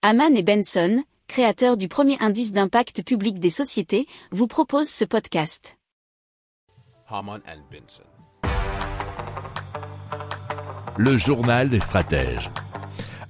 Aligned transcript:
Haman 0.00 0.36
et 0.36 0.44
Benson, 0.44 1.02
créateurs 1.26 1.76
du 1.76 1.88
premier 1.88 2.16
indice 2.20 2.52
d'impact 2.52 3.02
public 3.02 3.40
des 3.40 3.50
sociétés, 3.50 4.06
vous 4.30 4.46
proposent 4.46 4.88
ce 4.88 5.04
podcast. 5.04 5.76
Le 10.96 11.16
journal 11.16 11.68
des 11.68 11.80
stratèges. 11.80 12.48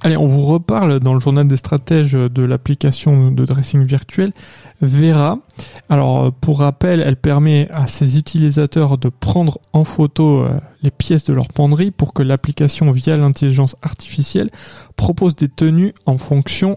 Allez, 0.00 0.16
on 0.16 0.26
vous 0.26 0.44
reparle 0.44 1.00
dans 1.00 1.12
le 1.12 1.18
journal 1.18 1.48
des 1.48 1.56
stratèges 1.56 2.12
de 2.12 2.42
l'application 2.44 3.32
de 3.32 3.44
dressing 3.44 3.82
virtuel 3.82 4.32
Vera. 4.80 5.40
Alors, 5.88 6.32
pour 6.32 6.60
rappel, 6.60 7.00
elle 7.00 7.16
permet 7.16 7.68
à 7.72 7.88
ses 7.88 8.16
utilisateurs 8.16 8.96
de 8.96 9.08
prendre 9.08 9.58
en 9.72 9.82
photo 9.82 10.44
euh, 10.44 10.60
les 10.82 10.92
pièces 10.92 11.24
de 11.24 11.32
leur 11.32 11.48
penderie 11.48 11.90
pour 11.90 12.12
que 12.12 12.22
l'application, 12.22 12.92
via 12.92 13.16
l'intelligence 13.16 13.74
artificielle, 13.82 14.50
propose 14.96 15.34
des 15.34 15.48
tenues 15.48 15.94
en 16.06 16.16
fonction 16.16 16.76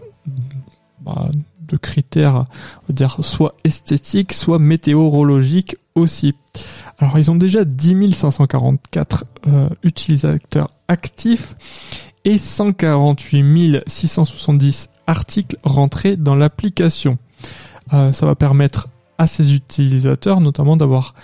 bah, 1.02 1.28
de 1.60 1.76
critères, 1.76 2.34
on 2.34 2.86
va 2.88 2.94
dire, 2.94 3.24
soit 3.24 3.54
esthétiques, 3.62 4.32
soit 4.32 4.58
météorologiques 4.58 5.76
aussi. 5.94 6.34
Alors, 6.98 7.18
ils 7.18 7.30
ont 7.30 7.36
déjà 7.36 7.64
10 7.64 8.16
544 8.16 9.24
euh, 9.46 9.68
utilisateurs 9.84 10.70
actifs 10.88 11.54
et 12.24 12.38
148 12.38 13.82
670 13.86 14.90
articles 15.06 15.56
rentrés 15.64 16.16
dans 16.16 16.34
l'application. 16.34 17.18
Euh, 17.92 18.12
ça 18.12 18.26
va 18.26 18.34
permettre 18.34 18.88
à 19.18 19.26
ces 19.26 19.54
utilisateurs 19.54 20.40
notamment 20.40 20.76
d'avoir 20.76 21.14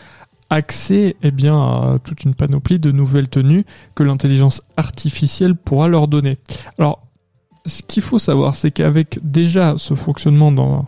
accès 0.51 1.17
eh 1.23 1.31
bien, 1.31 1.59
à 1.59 1.99
toute 2.03 2.25
une 2.25 2.35
panoplie 2.35 2.79
de 2.79 2.91
nouvelles 2.91 3.29
tenues 3.29 3.65
que 3.95 4.03
l'intelligence 4.03 4.63
artificielle 4.77 5.55
pourra 5.55 5.89
leur 5.89 6.09
donner. 6.09 6.39
Alors, 6.79 7.03
ce 7.67 7.83
qu'il 7.83 8.03
faut 8.03 8.19
savoir, 8.19 8.55
c'est 8.55 8.71
qu'avec 8.71 9.19
déjà 9.23 9.75
ce 9.77 9.95
fonctionnement 9.95 10.53
dans... 10.53 10.87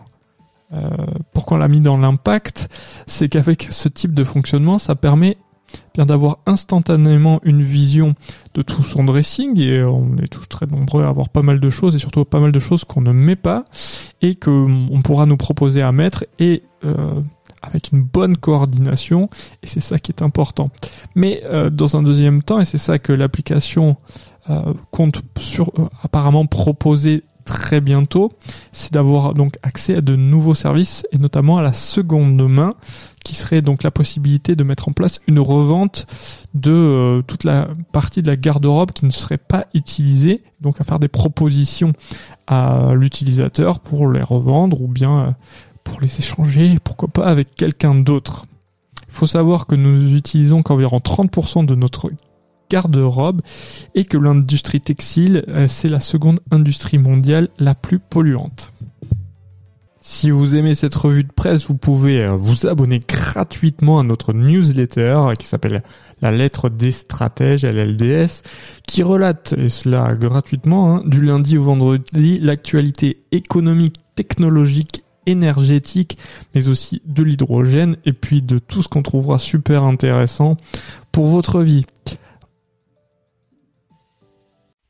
Euh, 0.73 0.89
pourquoi 1.33 1.57
on 1.57 1.59
l'a 1.59 1.67
mis 1.67 1.81
dans 1.81 1.97
l'impact, 1.97 2.69
c'est 3.05 3.29
qu'avec 3.29 3.67
ce 3.71 3.89
type 3.89 4.13
de 4.13 4.23
fonctionnement, 4.23 4.77
ça 4.77 4.95
permet 4.95 5.37
bien 5.93 6.05
d'avoir 6.05 6.39
instantanément 6.45 7.39
une 7.43 7.61
vision 7.61 8.15
de 8.53 8.61
tout 8.61 8.83
son 8.83 9.03
dressing 9.03 9.59
et 9.59 9.83
on 9.83 10.17
est 10.17 10.27
tous 10.27 10.47
très 10.47 10.65
nombreux 10.65 11.03
à 11.03 11.07
avoir 11.07 11.29
pas 11.29 11.41
mal 11.41 11.59
de 11.59 11.69
choses 11.69 11.95
et 11.95 11.99
surtout 11.99 12.25
pas 12.25 12.39
mal 12.39 12.51
de 12.51 12.59
choses 12.59 12.83
qu'on 12.83 13.01
ne 13.01 13.11
met 13.11 13.35
pas 13.35 13.65
et 14.21 14.35
que 14.35 14.49
on 14.49 15.01
pourra 15.01 15.25
nous 15.25 15.37
proposer 15.37 15.81
à 15.81 15.91
mettre 15.91 16.25
et 16.39 16.63
euh, 16.83 17.21
avec 17.61 17.91
une 17.91 18.01
bonne 18.01 18.37
coordination 18.37 19.29
et 19.63 19.67
c'est 19.67 19.81
ça 19.81 19.99
qui 19.99 20.11
est 20.11 20.21
important. 20.21 20.69
Mais 21.15 21.43
euh, 21.45 21.69
dans 21.69 21.95
un 21.95 22.01
deuxième 22.01 22.43
temps 22.43 22.59
et 22.59 22.65
c'est 22.65 22.77
ça 22.77 22.99
que 22.99 23.13
l'application 23.13 23.97
euh, 24.49 24.73
compte 24.89 25.21
sur 25.39 25.71
apparemment 26.03 26.45
proposer 26.45 27.23
très 27.71 27.79
bientôt, 27.79 28.33
c'est 28.73 28.91
d'avoir 28.91 29.33
donc 29.33 29.57
accès 29.63 29.95
à 29.95 30.01
de 30.01 30.17
nouveaux 30.17 30.55
services 30.55 31.07
et 31.13 31.17
notamment 31.17 31.57
à 31.57 31.61
la 31.61 31.71
seconde 31.71 32.45
main 32.49 32.71
qui 33.23 33.33
serait 33.33 33.61
donc 33.61 33.83
la 33.83 33.91
possibilité 33.91 34.57
de 34.57 34.65
mettre 34.65 34.89
en 34.89 34.91
place 34.91 35.21
une 35.25 35.39
revente 35.39 36.05
de 36.53 36.73
euh, 36.73 37.21
toute 37.21 37.45
la 37.45 37.69
partie 37.93 38.21
de 38.21 38.27
la 38.27 38.35
garde-robe 38.35 38.91
qui 38.91 39.05
ne 39.05 39.09
serait 39.09 39.37
pas 39.37 39.67
utilisée, 39.73 40.43
donc 40.59 40.81
à 40.81 40.83
faire 40.83 40.99
des 40.99 41.07
propositions 41.07 41.93
à 42.45 42.91
l'utilisateur 42.93 43.79
pour 43.79 44.09
les 44.09 44.21
revendre 44.21 44.81
ou 44.81 44.89
bien 44.89 45.19
euh, 45.19 45.31
pour 45.85 46.01
les 46.01 46.19
échanger, 46.19 46.77
pourquoi 46.83 47.07
pas 47.07 47.25
avec 47.25 47.55
quelqu'un 47.55 47.95
d'autre. 47.95 48.47
Il 49.07 49.13
faut 49.13 49.27
savoir 49.27 49.65
que 49.65 49.75
nous 49.75 50.13
utilisons 50.13 50.61
qu'environ 50.61 50.97
30% 50.97 51.65
de 51.65 51.75
notre 51.75 52.11
garde-robe 52.71 53.41
et 53.95 54.05
que 54.05 54.17
l'industrie 54.17 54.79
textile, 54.79 55.43
euh, 55.49 55.67
c'est 55.67 55.89
la 55.89 55.99
seconde 55.99 56.39
industrie 56.51 56.97
mondiale 56.97 57.49
la 57.59 57.75
plus 57.75 57.99
polluante. 57.99 58.71
Si 60.03 60.31
vous 60.31 60.55
aimez 60.55 60.73
cette 60.73 60.95
revue 60.95 61.23
de 61.23 61.31
presse, 61.31 61.67
vous 61.67 61.75
pouvez 61.75 62.23
euh, 62.23 62.31
vous 62.31 62.65
abonner 62.65 62.99
gratuitement 62.99 63.99
à 63.99 64.03
notre 64.03 64.33
newsletter 64.33 65.33
qui 65.37 65.45
s'appelle 65.45 65.83
La 66.21 66.31
lettre 66.31 66.69
des 66.69 66.91
stratèges, 66.91 67.65
LLDS, 67.65 68.41
qui 68.87 69.03
relate, 69.03 69.53
et 69.57 69.69
cela 69.69 70.15
gratuitement, 70.15 70.95
hein, 70.95 71.03
du 71.05 71.21
lundi 71.21 71.57
au 71.57 71.63
vendredi, 71.63 72.39
l'actualité 72.39 73.21
économique, 73.31 73.97
technologique, 74.15 75.03
énergétique, 75.27 76.17
mais 76.55 76.67
aussi 76.67 77.01
de 77.05 77.21
l'hydrogène, 77.21 77.95
et 78.05 78.13
puis 78.13 78.41
de 78.41 78.57
tout 78.57 78.81
ce 78.81 78.87
qu'on 78.87 79.03
trouvera 79.03 79.37
super 79.37 79.83
intéressant 79.83 80.57
pour 81.11 81.27
votre 81.27 81.61
vie. 81.61 81.85